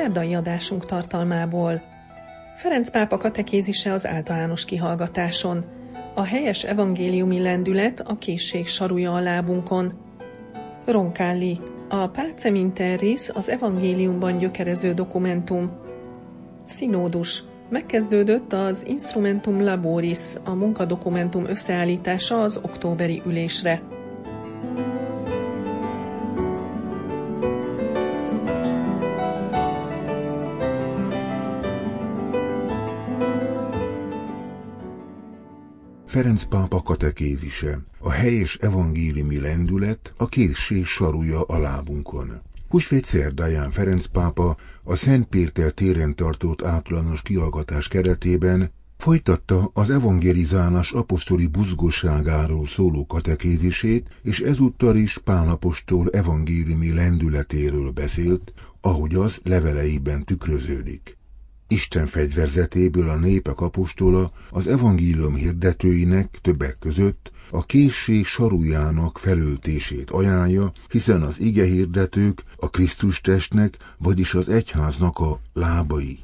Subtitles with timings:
[0.00, 1.80] Szerdai adásunk tartalmából.
[2.56, 5.64] Ferenc pápa katekézise az általános kihallgatáson.
[6.14, 9.92] A helyes evangéliumi lendület a készség sarúja a lábunkon.
[10.84, 11.60] Roncalli.
[11.88, 15.70] A Pacem Interris az evangéliumban gyökerező dokumentum.
[16.64, 17.44] Színódus.
[17.68, 23.82] Megkezdődött az Instrumentum Laboris, a munkadokumentum összeállítása az októberi ülésre.
[36.10, 42.40] Ferenc pápa katekézise, a helyes evangéliumi lendület, a készség sarúja a lábunkon.
[42.68, 50.92] Húsvét szerdáján Ferenc pápa a Szent Péter téren tartott általános kiallgatás keretében folytatta az evangelizálás
[50.92, 61.18] apostoli buzgosságáról szóló katekézisét, és ezúttal is Pálapostól evangéliumi lendületéről beszélt, ahogy az leveleiben tükröződik.
[61.72, 70.72] Isten fegyverzetéből a népek apostola az evangélium hirdetőinek többek között a készség sarújának felöltését ajánlja,
[70.88, 76.18] hiszen az ige hirdetők a Krisztus testnek, vagyis az egyháznak a lábai.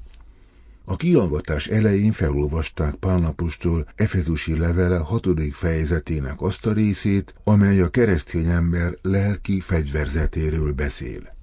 [0.84, 8.47] A kiallgatás elején felolvasták Pálnapostól Efezusi levele hatodik fejezetének azt a részét, amely a keresztény
[8.47, 11.35] ember lelki fegyverzetéről beszél.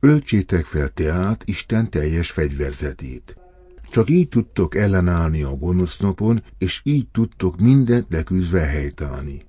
[0.00, 3.36] Öltsétek fel tehát Isten teljes fegyverzetét.
[3.90, 9.42] Csak így tudtok ellenállni a gonosz napon, és így tudtok mindent leküzdve helytállni.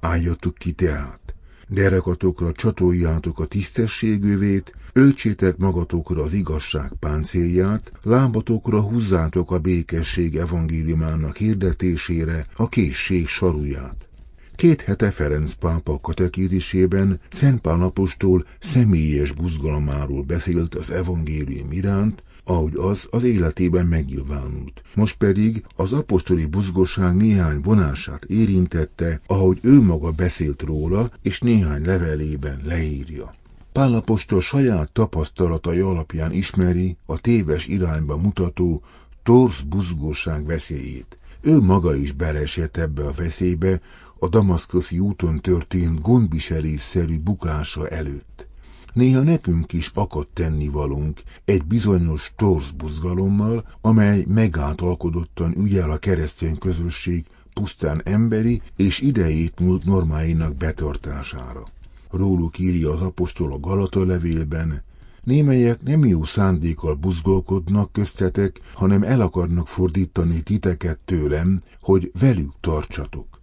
[0.00, 1.34] Álljatok ki tehát.
[1.68, 12.46] Derekatokra csatoljátok a tisztességővét, öltsétek magatokra az igazság páncélját, lábatokra húzzátok a békesség evangéliumának hirdetésére
[12.56, 14.08] a készség saruját.
[14.56, 22.72] Két hete Ferenc pápa katekézisében Szent Pál apostol személyes buzgalmáról beszélt az evangélium iránt, ahogy
[22.76, 24.82] az az életében megnyilvánult.
[24.94, 31.84] Most pedig az apostoli buzgosság néhány vonását érintette, ahogy ő maga beszélt róla, és néhány
[31.84, 33.34] levelében leírja.
[33.72, 38.82] Pálapostól saját tapasztalatai alapján ismeri a téves irányba mutató
[39.22, 41.18] torz buzgóság veszélyét.
[41.46, 43.80] Ő maga is belesett ebbe a veszélybe
[44.18, 48.46] a damaszkoszi úton történt gondviselésszerű bukása előtt.
[48.92, 57.26] Néha nekünk is akad tennivalunk egy bizonyos torz buzgalommal, amely megáltalkodottan ügyel a keresztény közösség
[57.52, 61.66] pusztán emberi és idejét múlt normáinak betartására.
[62.10, 64.82] Róluk írja az apostol a Galata levélben,
[65.26, 73.40] Némelyek nem jó szándékkal buzgolkodnak köztetek, hanem el akarnak fordítani titeket tőlem, hogy velük tartsatok.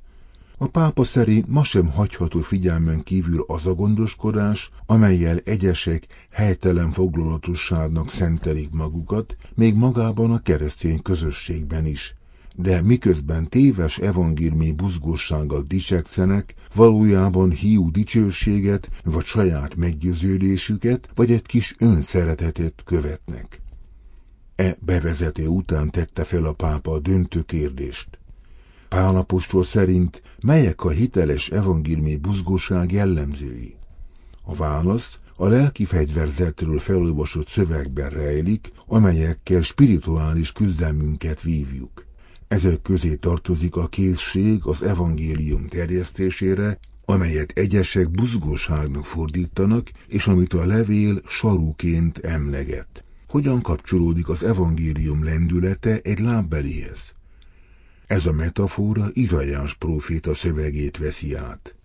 [0.58, 8.10] A pápa szerint ma sem hagyható figyelmen kívül az a gondoskodás, amelyel egyesek helytelen foglalatosságnak
[8.10, 12.16] szentelik magukat, még magában a keresztény közösségben is.
[12.56, 21.76] De miközben téves evangéliumi buzgósággal dicsekszenek, valójában hiú dicsőséget, vagy saját meggyőződésüket, vagy egy kis
[21.80, 23.62] önszeretetet követnek.
[24.56, 28.20] E bevezető után tette fel a pápa a döntő kérdést.
[28.90, 33.76] Pálapostól szerint melyek a hiteles evangéliumi buzgóság jellemzői?
[34.44, 42.03] A válasz a lelki fegyverzetről felolvasott szövegben rejlik, amelyekkel spirituális küzdelmünket vívjuk.
[42.54, 50.66] Ezek közé tartozik a készség az evangélium terjesztésére, amelyet egyesek buzgóságnak fordítanak, és amit a
[50.66, 53.04] levél sarúként emleget.
[53.28, 57.14] Hogyan kapcsolódik az evangélium lendülete egy lábbelihez?
[58.08, 61.76] Ez a metafora Izajás próféta szövegét veszi át.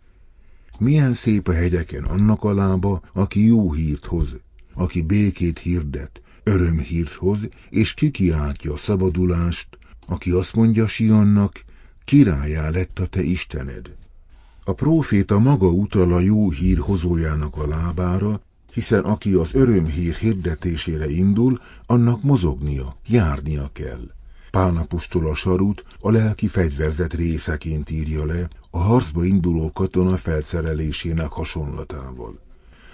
[0.79, 4.41] Milyen szép a hegyeken annak a lába, aki jó hírt hoz,
[4.75, 7.39] aki békét hirdet, örömhírt hoz,
[7.71, 9.78] és kikiáltja a szabadulást,
[10.09, 11.65] aki azt mondja Sionnak,
[12.05, 13.97] királyá lett a te Istened.
[14.65, 18.41] A próféta maga utal a jó hír hozójának a lábára,
[18.73, 24.11] hiszen aki az örömhír hirdetésére indul, annak mozognia, járnia kell.
[24.51, 32.39] Pálnapostól a sarut a lelki fegyverzet részeként írja le, a harcba induló katona felszerelésének hasonlatával.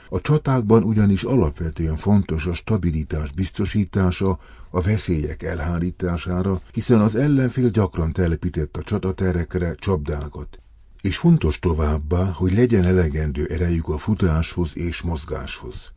[0.08, 4.38] A csatákban ugyanis alapvetően fontos a stabilitás biztosítása
[4.74, 10.58] a veszélyek elhárítására, hiszen az ellenfél gyakran telepített a csataterekre csapdákat.
[11.00, 15.92] És fontos továbbá, hogy legyen elegendő erejük a futáshoz és mozgáshoz.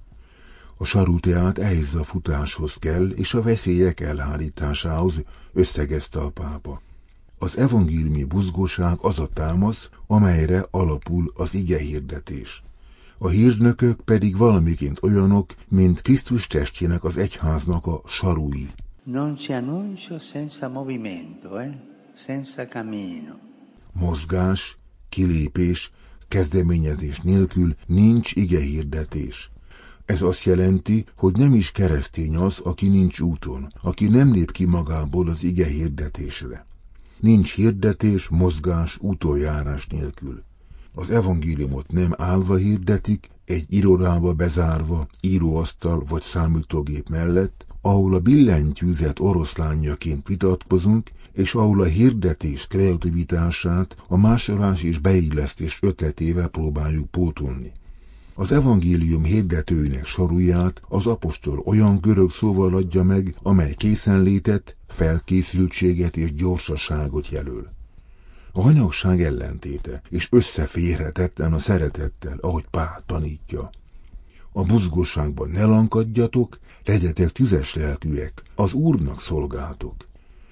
[0.77, 5.23] A saruteát ehhez a futáshoz kell, és a veszélyek elhárításához
[5.53, 6.81] összegezte a pápa.
[7.37, 12.63] Az evangéliumi buzgóság az a támasz, amelyre alapul az ige hirdetés.
[13.17, 18.69] A hírnökök pedig valamiként olyanok, mint Krisztus testjének az egyháznak a sarui.
[19.03, 21.73] Non ci annuncio senza movimento, eh?
[22.15, 23.33] senza cammino.
[23.93, 24.77] Mozgás,
[25.09, 25.91] kilépés,
[26.27, 29.51] kezdeményezés nélkül nincs ige hirdetés.
[30.05, 34.65] Ez azt jelenti, hogy nem is keresztény az, aki nincs úton, aki nem lép ki
[34.65, 36.65] magából az ige hirdetésre.
[37.19, 40.43] Nincs hirdetés, mozgás, utoljárás nélkül.
[40.99, 49.19] Az evangéliumot nem állva hirdetik, egy irodába bezárva, íróasztal vagy számítógép mellett, ahol a billentyűzet
[49.19, 57.71] oroszlányaként vitatkozunk, és ahol a hirdetés kreativitását a másolás és beillesztés ötletével próbáljuk pótolni.
[58.33, 66.33] Az evangélium hirdetőinek soruját az apostol olyan görög szóval adja meg, amely készenlétet, felkészültséget és
[66.33, 67.76] gyorsaságot jelöl.
[68.57, 73.69] A hanyagság ellentéte, és összeférhetetlen a szeretettel, ahogy Pál tanítja.
[74.51, 79.95] A buzgóságban ne lankadjatok, legyetek tüzes lelkűek, az Úrnak szolgáltok.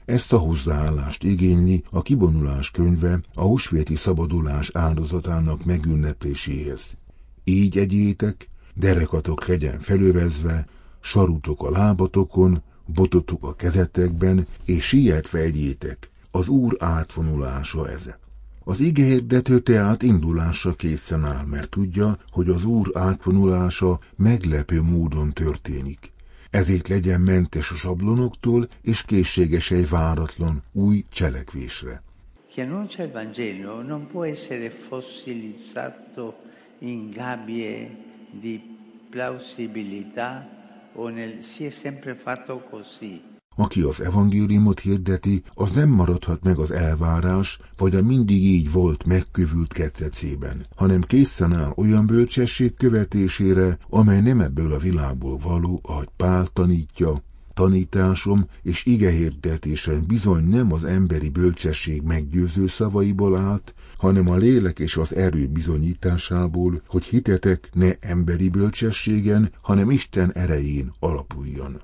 [0.05, 6.95] Ezt a hozzáállást igényli a kibonulás könyve a húsvéti szabadulás áldozatának megünnepléséhez.
[7.43, 10.67] Így egyétek, derekatok legyen felövezve,
[10.99, 18.19] sarutok a lábatokon, bototok a kezetekben, és sietve egyétek, az Úr átvonulása eze.
[18.63, 26.11] Az hirdető tehát indulásra készen áll, mert tudja, hogy az Úr átvonulása meglepő módon történik.
[26.49, 32.03] Ezért legyen mentes a sablonoktól, és készséges egy váratlan, új cselekvésre.
[32.51, 36.35] Chi annuncia il Vangelo non può essere fossilizzato
[36.79, 37.97] in gabbie
[38.41, 38.61] di
[39.09, 40.49] plausibilità
[40.93, 43.34] o nel si è sempre fatto così.
[43.55, 49.05] Aki az evangéliumot hirdeti, az nem maradhat meg az elvárás, vagy a mindig így volt
[49.05, 56.09] megkövült ketrecében, hanem készen áll olyan bölcsesség követésére, amely nem ebből a világból való, ahogy
[56.15, 57.23] Pál tanítja,
[57.55, 64.97] tanításom és igehirdetésem bizony nem az emberi bölcsesség meggyőző szavaiból állt, hanem a lélek és
[64.97, 71.81] az erő bizonyításából, hogy hitetek ne emberi bölcsességen, hanem Isten erején alapuljon.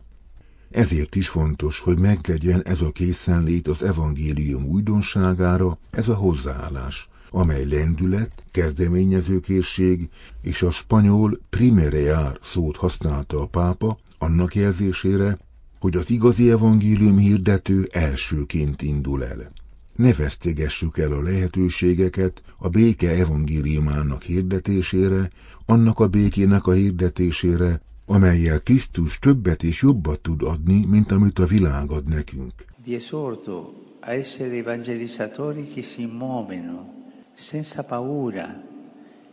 [0.72, 7.66] Ezért is fontos, hogy meglegyen ez a készenlét az evangélium újdonságára, ez a hozzáállás, amely
[7.66, 10.10] lendület, kezdeményezőkészség
[10.42, 15.38] és a spanyol primereár szót használta a pápa annak jelzésére,
[15.80, 19.52] hogy az igazi evangélium hirdető elsőként indul el.
[19.96, 25.30] Ne vesztegessük el a lehetőségeket a béke evangéliumának hirdetésére,
[25.66, 31.46] annak a békének a hirdetésére, amelyel Krisztus többet és jobbat tud adni, mint amit a
[31.46, 32.54] világ ad nekünk.
[32.84, 36.94] Vi esorto a essere evangelizzatori che si muovono
[37.34, 38.63] senza paura,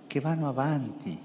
[0.06, 1.18] che vanno avanti.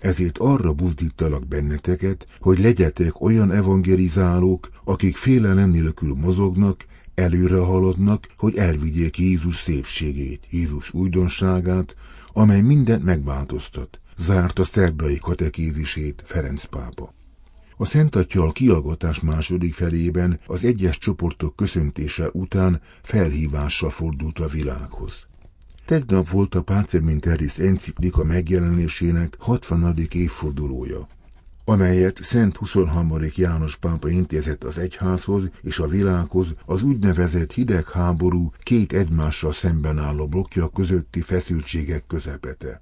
[0.00, 8.56] Ezért arra buzdítalak benneteket, hogy legyetek olyan evangelizálók, akik félelem nélkül mozognak, előre haladnak, hogy
[8.56, 11.94] elvigyék Jézus szépségét, Jézus újdonságát,
[12.32, 17.14] amely mindent megváltoztat, zárt a szerdai katekézisét Ferenc pápa.
[17.76, 25.26] A Szent Atyal kialgatás második felében az egyes csoportok köszöntése után felhívással fordult a világhoz.
[25.86, 29.96] Tegnap volt a Páceminteris enciklika megjelenésének 60.
[30.12, 31.08] évfordulója,
[31.64, 33.16] amelyet Szent 23.
[33.34, 40.26] János pápa intézett az egyházhoz és a világhoz az úgynevezett hidegháború két egymással szemben álló
[40.26, 42.80] blokja közötti feszültségek közepete.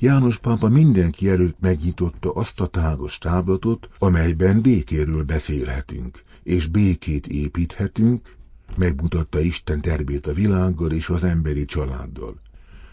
[0.00, 8.36] János pápa mindenki előtt megnyitotta azt a tágos táblatot, amelyben békéről beszélhetünk, és békét építhetünk,
[8.76, 12.40] megmutatta Isten tervét a világgal és az emberi családdal.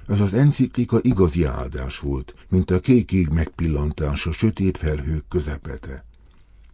[0.07, 6.05] Ez az enciklika igazi áldás volt, mint a kékég megpillantása sötét felhők közepete.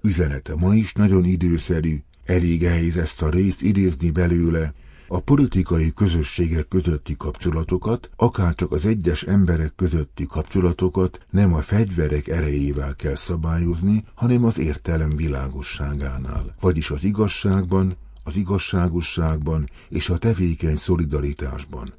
[0.02, 4.74] Üzenete ma is nagyon időszerű, elég ehhez ezt a részt idézni belőle,
[5.13, 12.96] a politikai közösségek közötti kapcsolatokat, akárcsak az egyes emberek közötti kapcsolatokat nem a fegyverek erejével
[12.96, 21.93] kell szabályozni, hanem az értelem világosságánál, vagyis az igazságban, az igazságosságban és a tevékeny szolidaritásban.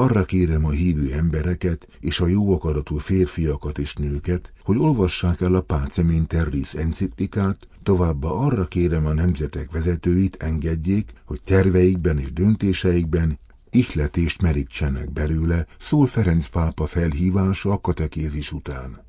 [0.00, 5.54] Arra kérem a hívő embereket és a jó akaratú férfiakat és nőket, hogy olvassák el
[5.54, 13.38] a Pacem Terris enciklikát, továbbá arra kérem a nemzetek vezetőit engedjék, hogy terveikben és döntéseikben
[13.70, 19.04] ihletést merítsenek belőle, szól Ferenc pápa felhívása a katekézis után.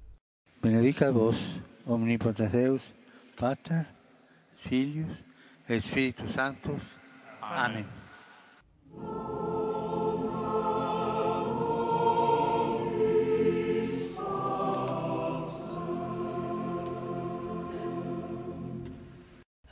[0.61, 1.37] Benedica vos,
[1.85, 2.81] omnipotens Deus,
[3.35, 3.87] Pater,
[4.55, 5.11] Filius,
[5.67, 6.81] et Spiritus Sanctus.
[7.65, 7.85] Amen.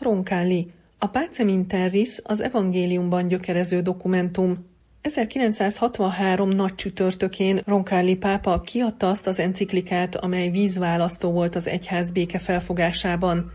[0.09, 0.71] Roncalli.
[0.97, 4.65] A Pacem in Terris az evangéliumban gyökerező dokumentum.
[5.01, 12.39] 1963 nagy csütörtökén Roncalli pápa kiadta azt az enciklikát, amely vízválasztó volt az egyház béke
[12.39, 13.51] felfogásában.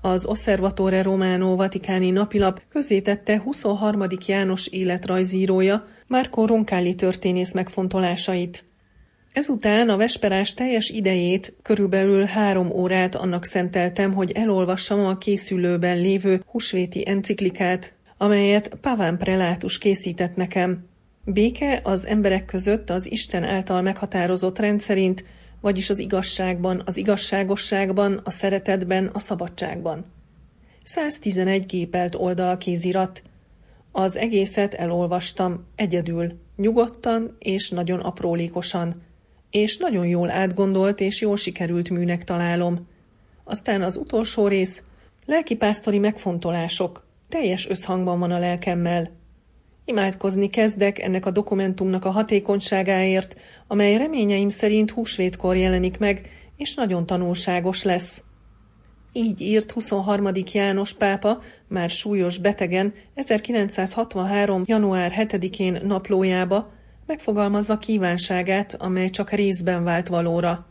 [0.00, 4.04] Az Osservatore Romano Vatikáni napilap közzétette 23.
[4.26, 8.67] János életrajzírója, Márko Roncalli történész megfontolásait.
[9.38, 16.42] Ezután a vesperás teljes idejét, körülbelül három órát annak szenteltem, hogy elolvassam a készülőben lévő
[16.46, 20.88] husvéti enciklikát, amelyet Paván prelátus készített nekem.
[21.24, 25.24] Béke az emberek között az Isten által meghatározott rendszerint,
[25.60, 30.04] vagyis az igazságban, az igazságosságban, a szeretetben, a szabadságban.
[30.82, 33.22] 111 gépelt oldal kézirat.
[33.92, 39.06] Az egészet elolvastam, egyedül, nyugodtan és nagyon aprólékosan,
[39.50, 42.86] és nagyon jól átgondolt és jól sikerült műnek találom.
[43.44, 44.82] Aztán az utolsó rész,
[45.26, 49.10] lelkipásztori megfontolások, teljes összhangban van a lelkemmel.
[49.84, 53.36] Imádkozni kezdek ennek a dokumentumnak a hatékonyságáért,
[53.66, 58.22] amely reményeim szerint húsvétkor jelenik meg, és nagyon tanulságos lesz.
[59.12, 60.28] Így írt 23.
[60.52, 64.62] János pápa, már súlyos betegen, 1963.
[64.66, 66.72] január 7-én naplójába,
[67.08, 70.66] megfogalmazva kívánságát, amely csak részben vált valóra.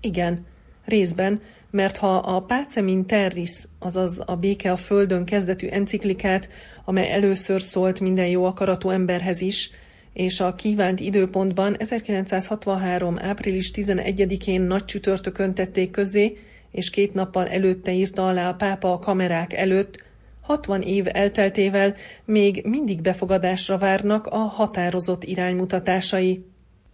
[0.00, 0.46] Igen,
[0.84, 6.48] részben, mert ha a Pácemin Terris, azaz a Béke a Földön kezdetű enciklikát,
[6.84, 9.70] amely először szólt minden jó akaratú emberhez is,
[10.12, 13.18] és a kívánt időpontban 1963.
[13.18, 16.36] április 11-én nagy csütörtökön tették közé,
[16.70, 20.07] és két nappal előtte írta alá a pápa a kamerák előtt,
[20.48, 26.44] 60 év elteltével még mindig befogadásra várnak a határozott iránymutatásai.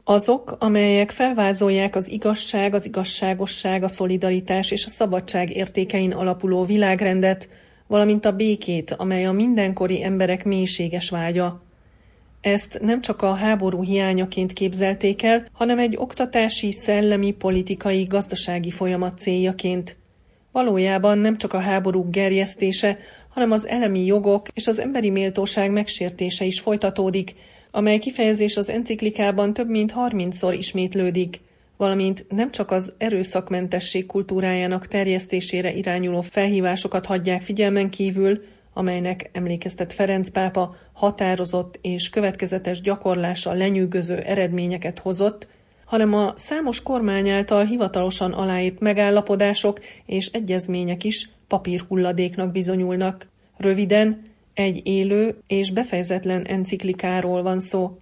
[0.05, 7.49] Azok, amelyek felvázolják az igazság, az igazságosság, a szolidaritás és a szabadság értékein alapuló világrendet,
[7.87, 11.63] valamint a békét, amely a mindenkori emberek mélységes vágya.
[12.41, 19.19] Ezt nem csak a háború hiányaként képzelték el, hanem egy oktatási, szellemi, politikai, gazdasági folyamat
[19.19, 19.97] céljaként.
[20.55, 26.45] Valójában nem csak a háborúk gerjesztése, hanem az elemi jogok és az emberi méltóság megsértése
[26.45, 27.35] is folytatódik,
[27.71, 31.41] amely kifejezés az enciklikában több mint 30-szor ismétlődik,
[31.77, 40.29] valamint nem csak az erőszakmentesség kultúrájának terjesztésére irányuló felhívásokat hagyják figyelmen kívül, amelynek emlékeztet Ferenc
[40.29, 45.49] pápa határozott és következetes gyakorlása lenyűgöző eredményeket hozott,
[45.85, 53.29] hanem a számos kormány által hivatalosan aláírt megállapodások és egyezmények is papírhulladéknak bizonyulnak.
[53.57, 54.23] Röviden,
[54.55, 57.97] egy élő és befejezetlen enciklikáról van szó.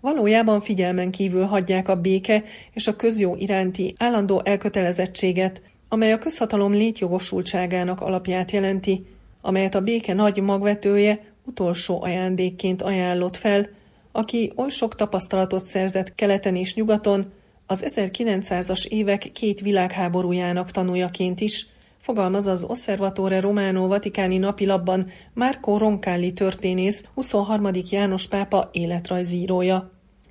[0.00, 6.72] Valójában figyelmen kívül hagyják a béke és a közjó iránti állandó elkötelezettséget, amely a közhatalom
[6.72, 9.06] létjogosultságának alapját jelenti,
[9.40, 13.68] amelyet a béke nagy magvetője utolsó ajándékként ajánlott fel,
[14.16, 17.24] aki oly sok tapasztalatot szerzett keleten és nyugaton,
[17.66, 21.66] az 1900-as évek két világháborújának tanújaként is,
[21.98, 27.68] fogalmaz az Osservatore Romano Vatikáni napilapban Marco Roncalli történész 23.
[27.90, 29.88] János pápa életrajzírója.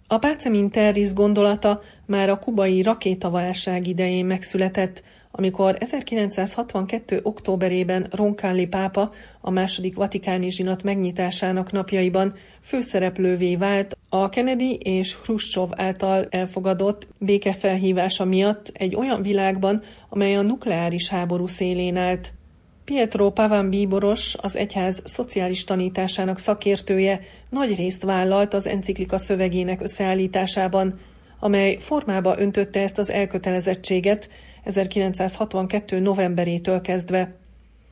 [0.08, 5.04] A Pácemin Terris gondolata már a kubai rakétaválság idején megszületett,
[5.36, 7.20] amikor 1962.
[7.24, 9.12] októberében Roncalli pápa
[9.42, 18.26] a második vatikáni zsinat megnyitásának napjaiban főszereplővé vált a Kennedy és Khrushchev által elfogadott békefelhívása
[18.26, 22.34] miatt egy olyan világban, amely a nukleáris háború szélén állt.
[22.86, 30.94] Pietro Pavan bíboros, az egyház szociális tanításának szakértője nagy részt vállalt az enciklika szövegének összeállításában,
[31.40, 34.30] amely formába öntötte ezt az elkötelezettséget
[34.64, 36.00] 1962.
[36.00, 37.36] novemberétől kezdve.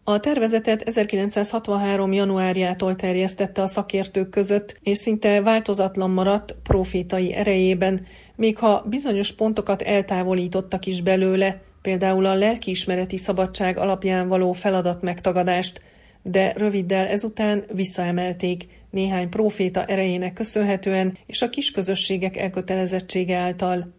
[0.03, 2.13] A tervezetet 1963.
[2.13, 9.81] januárjától terjesztette a szakértők között, és szinte változatlan maradt profétai erejében, még ha bizonyos pontokat
[9.81, 15.81] eltávolítottak is belőle, például a lelkiismereti szabadság alapján való feladat megtagadást,
[16.21, 23.93] de röviddel ezután visszaemelték, néhány próféta erejének köszönhetően és a kisközösségek elkötelezettsége által.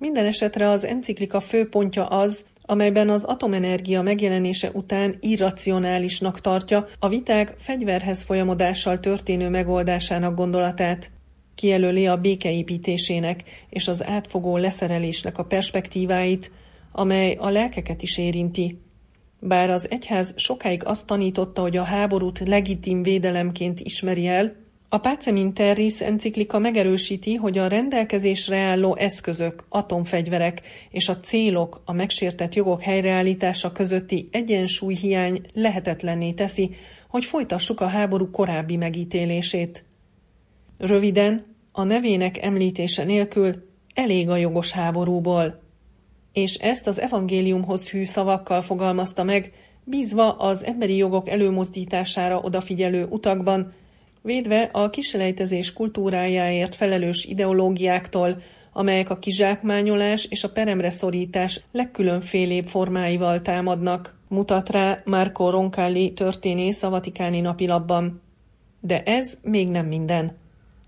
[0.00, 7.54] Minden esetre az enciklika főpontja az, amelyben az atomenergia megjelenése után irracionálisnak tartja a viták
[7.58, 11.10] fegyverhez folyamodással történő megoldásának gondolatát.
[11.54, 16.50] Kijelöli a békeépítésének és az átfogó leszerelésnek a perspektíváit,
[16.92, 18.80] amely a lelkeket is érinti.
[19.40, 24.56] Bár az egyház sokáig azt tanította, hogy a háborút legitim védelemként ismeri el,
[24.92, 31.92] a Pacem Terris enciklika megerősíti, hogy a rendelkezésre álló eszközök, atomfegyverek és a célok a
[31.92, 36.70] megsértett jogok helyreállítása közötti egyensúlyhiány lehetetlenné teszi,
[37.08, 39.84] hogy folytassuk a háború korábbi megítélését.
[40.78, 45.62] Röviden, a nevének említése nélkül elég a jogos háborúból.
[46.32, 49.52] És ezt az evangéliumhoz hű szavakkal fogalmazta meg,
[49.84, 53.72] bízva az emberi jogok előmozdítására odafigyelő utakban,
[54.22, 63.42] védve a kiselejtezés kultúrájáért felelős ideológiáktól, amelyek a kizsákmányolás és a peremre szorítás legkülönfélébb formáival
[63.42, 68.22] támadnak, mutat rá Marco Roncalli történész a Vatikáni napilapban.
[68.80, 70.36] De ez még nem minden.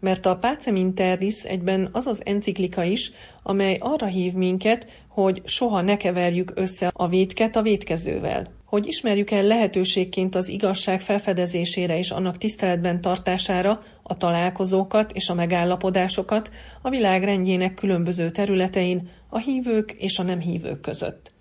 [0.00, 3.12] Mert a Pacem Interris egyben az az enciklika is,
[3.42, 9.30] amely arra hív minket, hogy soha ne keverjük össze a védket a védkezővel hogy ismerjük
[9.30, 16.50] el lehetőségként az igazság felfedezésére és annak tiszteletben tartására a találkozókat és a megállapodásokat
[16.82, 21.32] a világ rendjének különböző területein a hívők és a nem hívők között.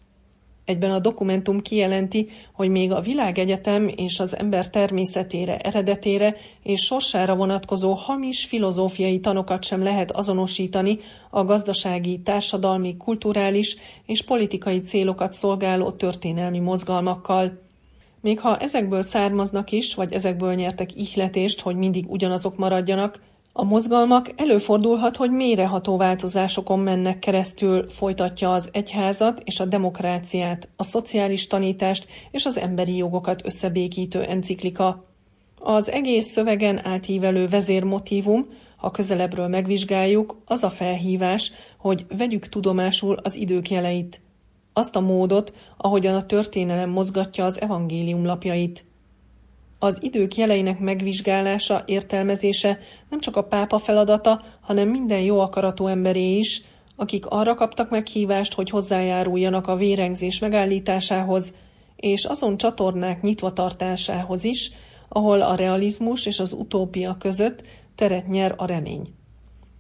[0.66, 7.36] Egyben a dokumentum kijelenti, hogy még a világegyetem és az ember természetére, eredetére és sorsára
[7.36, 10.98] vonatkozó hamis filozófiai tanokat sem lehet azonosítani
[11.30, 17.60] a gazdasági, társadalmi, kulturális és politikai célokat szolgáló történelmi mozgalmakkal.
[18.22, 23.20] Még ha ezekből származnak is, vagy ezekből nyertek ihletést, hogy mindig ugyanazok maradjanak,
[23.54, 30.84] a mozgalmak előfordulhat, hogy mélyreható változásokon mennek keresztül, folytatja az egyházat és a demokráciát, a
[30.84, 35.02] szociális tanítást és az emberi jogokat összebékítő enciklika.
[35.60, 38.44] Az egész szövegen átívelő vezérmotívum,
[38.78, 44.22] ha közelebbről megvizsgáljuk, az a felhívás, hogy vegyük tudomásul az idők jeleit.
[44.74, 48.86] Azt a módot, ahogyan a történelem mozgatja az evangélium lapjait–
[49.84, 52.78] az idők jeleinek megvizsgálása, értelmezése
[53.10, 56.62] nem csak a pápa feladata, hanem minden jó akaratú emberé is,
[56.96, 61.54] akik arra kaptak meghívást, hogy hozzájáruljanak a vérengzés megállításához,
[61.96, 64.72] és azon csatornák nyitva tartásához is,
[65.08, 67.64] ahol a realizmus és az utópia között
[67.96, 69.14] teret nyer a remény.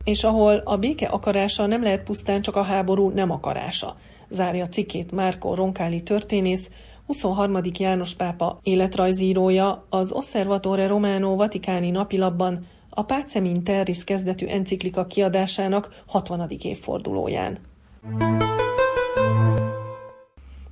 [0.03, 3.95] És ahol a béke akarása nem lehet pusztán csak a háború nem akarása,
[4.29, 6.69] zárja cikkét Márko Ronkáli történész,
[7.11, 7.61] 23.
[7.77, 16.49] János pápa életrajzírója az Osservatore Romano Vatikáni napilapban a Pacem Terris kezdetű enciklika kiadásának 60.
[16.61, 17.59] évfordulóján.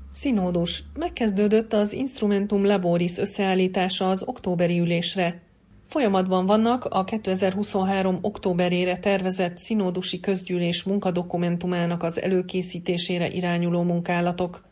[0.10, 0.84] Színódus.
[0.94, 5.42] Megkezdődött az Instrumentum Laboris összeállítása az októberi ülésre.
[5.88, 8.18] Folyamatban vannak a 2023.
[8.22, 14.69] októberére tervezett színódusi közgyűlés munkadokumentumának az előkészítésére irányuló munkálatok.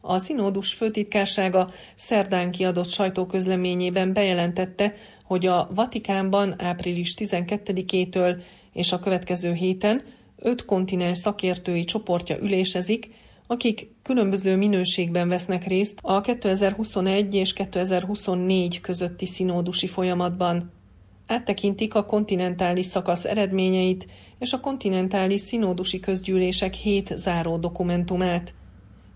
[0.00, 9.52] A színódus főtitkársága szerdán kiadott sajtóközleményében bejelentette, hogy a Vatikánban április 12-től és a következő
[9.52, 10.02] héten
[10.36, 13.10] öt kontinens szakértői csoportja ülésezik,
[13.46, 20.72] akik különböző minőségben vesznek részt a 2021 és 2024 közötti színódusi folyamatban.
[21.26, 24.06] Áttekintik a kontinentális szakasz eredményeit
[24.38, 28.54] és a kontinentális színódusi közgyűlések hét záró dokumentumát–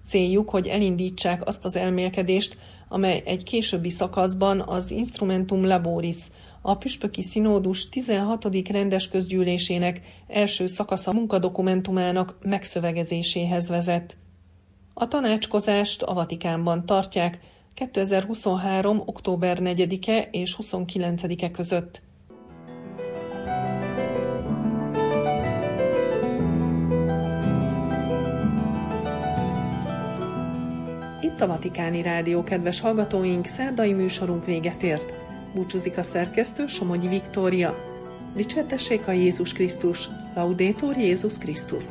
[0.06, 2.56] Céljuk, hogy elindítsák azt az elmélkedést,
[2.88, 6.16] amely egy későbbi szakaszban az Instrumentum Laboris,
[6.62, 8.68] a Püspöki Színódus 16.
[8.68, 14.16] rendes közgyűlésének első szakasza munkadokumentumának megszövegezéséhez vezet.
[14.94, 17.38] A tanácskozást a Vatikánban tartják
[17.74, 19.02] 2023.
[19.04, 22.02] október 4-e és 29-e között.
[31.34, 35.14] Itt a Vatikáni Rádió, kedves hallgatóink, szerdai műsorunk véget ért.
[35.54, 37.74] Búcsúzik a szerkesztő Somogyi Viktória.
[38.34, 41.84] Dicsértessék a Jézus Krisztus, Laudétor Jézus Krisztus!